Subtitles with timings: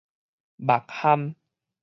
[0.57, 1.35] 目蚶